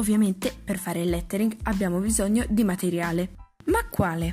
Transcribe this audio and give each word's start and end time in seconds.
Ovviamente 0.00 0.54
per 0.64 0.78
fare 0.78 1.02
il 1.02 1.10
lettering 1.10 1.54
abbiamo 1.64 1.98
bisogno 1.98 2.46
di 2.48 2.64
materiale. 2.64 3.34
Ma 3.66 3.86
quale? 3.90 4.32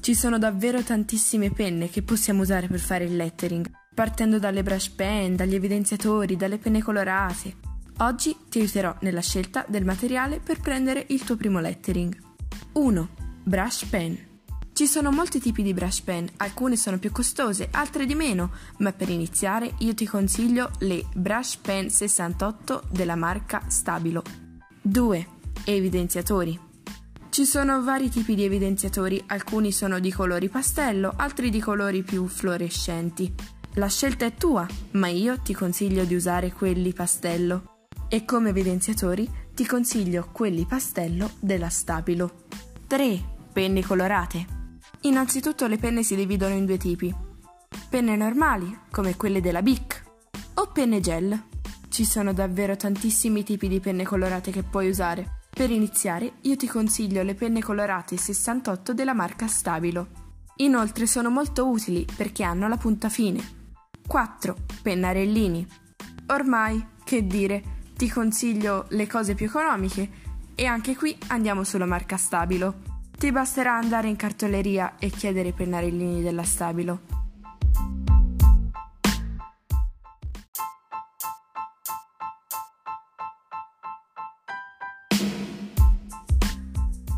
Ci 0.00 0.12
sono 0.12 0.38
davvero 0.38 0.82
tantissime 0.82 1.52
penne 1.52 1.88
che 1.88 2.02
possiamo 2.02 2.42
usare 2.42 2.66
per 2.66 2.80
fare 2.80 3.04
il 3.04 3.14
lettering, 3.14 3.70
partendo 3.94 4.40
dalle 4.40 4.64
brush 4.64 4.88
pen, 4.88 5.36
dagli 5.36 5.54
evidenziatori, 5.54 6.34
dalle 6.36 6.58
penne 6.58 6.82
colorate. 6.82 7.54
Oggi 7.98 8.36
ti 8.48 8.58
aiuterò 8.58 8.92
nella 9.02 9.20
scelta 9.20 9.64
del 9.68 9.84
materiale 9.84 10.40
per 10.40 10.58
prendere 10.58 11.06
il 11.10 11.22
tuo 11.22 11.36
primo 11.36 11.60
lettering. 11.60 12.18
1. 12.72 13.08
Brush 13.44 13.84
pen. 13.84 14.18
Ci 14.72 14.88
sono 14.88 15.12
molti 15.12 15.38
tipi 15.38 15.62
di 15.62 15.72
brush 15.72 16.00
pen, 16.00 16.28
alcune 16.38 16.74
sono 16.74 16.98
più 16.98 17.12
costose, 17.12 17.68
altre 17.70 18.04
di 18.04 18.16
meno, 18.16 18.50
ma 18.78 18.90
per 18.92 19.10
iniziare 19.10 19.74
io 19.78 19.94
ti 19.94 20.06
consiglio 20.06 20.72
le 20.80 21.04
Brush 21.14 21.54
Pen 21.58 21.88
68 21.88 22.88
della 22.90 23.14
marca 23.14 23.62
Stabilo. 23.68 24.43
2. 24.86 25.26
Evidenziatori. 25.64 26.60
Ci 27.30 27.46
sono 27.46 27.82
vari 27.82 28.10
tipi 28.10 28.34
di 28.34 28.44
evidenziatori, 28.44 29.24
alcuni 29.28 29.72
sono 29.72 29.98
di 29.98 30.12
colori 30.12 30.50
pastello, 30.50 31.10
altri 31.16 31.48
di 31.48 31.58
colori 31.58 32.02
più 32.02 32.26
fluorescenti. 32.26 33.32
La 33.76 33.88
scelta 33.88 34.26
è 34.26 34.34
tua, 34.34 34.66
ma 34.92 35.08
io 35.08 35.38
ti 35.38 35.54
consiglio 35.54 36.04
di 36.04 36.14
usare 36.14 36.52
quelli 36.52 36.92
pastello. 36.92 37.86
E 38.10 38.26
come 38.26 38.50
evidenziatori 38.50 39.26
ti 39.54 39.64
consiglio 39.64 40.28
quelli 40.30 40.66
pastello 40.66 41.30
della 41.40 41.70
Stabilo. 41.70 42.44
3. 42.86 43.36
Penne 43.54 43.82
colorate. 43.82 44.46
Innanzitutto 45.00 45.66
le 45.66 45.78
penne 45.78 46.02
si 46.02 46.14
dividono 46.14 46.52
in 46.52 46.66
due 46.66 46.76
tipi. 46.76 47.12
Penne 47.88 48.16
normali, 48.16 48.80
come 48.90 49.16
quelle 49.16 49.40
della 49.40 49.62
Bic, 49.62 50.02
o 50.56 50.66
penne 50.66 51.00
gel. 51.00 51.52
Ci 51.94 52.04
sono 52.04 52.32
davvero 52.32 52.76
tantissimi 52.76 53.44
tipi 53.44 53.68
di 53.68 53.78
penne 53.78 54.02
colorate 54.02 54.50
che 54.50 54.64
puoi 54.64 54.88
usare. 54.88 55.42
Per 55.48 55.70
iniziare, 55.70 56.32
io 56.40 56.56
ti 56.56 56.66
consiglio 56.66 57.22
le 57.22 57.36
penne 57.36 57.62
colorate 57.62 58.16
68 58.16 58.92
della 58.92 59.14
marca 59.14 59.46
Stabilo. 59.46 60.08
Inoltre 60.56 61.06
sono 61.06 61.30
molto 61.30 61.68
utili 61.68 62.04
perché 62.16 62.42
hanno 62.42 62.66
la 62.66 62.76
punta 62.78 63.08
fine. 63.08 63.40
4. 64.08 64.56
Pennarellini. 64.82 65.64
Ormai, 66.30 66.84
che 67.04 67.28
dire, 67.28 67.62
ti 67.96 68.10
consiglio 68.10 68.86
le 68.88 69.06
cose 69.06 69.36
più 69.36 69.46
economiche 69.46 70.10
e 70.56 70.66
anche 70.66 70.96
qui 70.96 71.16
andiamo 71.28 71.62
sulla 71.62 71.86
marca 71.86 72.16
Stabilo. 72.16 72.74
Ti 73.16 73.30
basterà 73.30 73.76
andare 73.76 74.08
in 74.08 74.16
cartoleria 74.16 74.96
e 74.98 75.10
chiedere 75.10 75.50
i 75.50 75.52
pennarellini 75.52 76.22
della 76.22 76.42
Stabilo. 76.42 77.13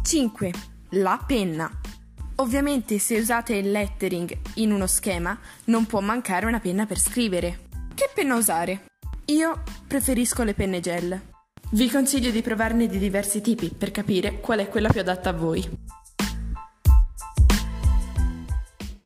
Cinque. 0.06 0.52
La 0.90 1.20
penna. 1.26 1.68
Ovviamente 2.36 3.00
se 3.00 3.18
usate 3.18 3.56
il 3.56 3.72
lettering 3.72 4.38
in 4.54 4.70
uno 4.70 4.86
schema 4.86 5.36
non 5.64 5.84
può 5.84 5.98
mancare 5.98 6.46
una 6.46 6.60
penna 6.60 6.86
per 6.86 7.00
scrivere. 7.00 7.66
Che 7.92 8.08
penna 8.14 8.36
usare? 8.36 8.84
Io 9.24 9.64
preferisco 9.84 10.44
le 10.44 10.54
penne 10.54 10.78
gel. 10.78 11.20
Vi 11.72 11.90
consiglio 11.90 12.30
di 12.30 12.40
provarne 12.40 12.86
di 12.86 12.98
diversi 12.98 13.40
tipi 13.40 13.74
per 13.76 13.90
capire 13.90 14.38
qual 14.38 14.60
è 14.60 14.68
quella 14.68 14.90
più 14.90 15.00
adatta 15.00 15.30
a 15.30 15.32
voi. 15.32 15.68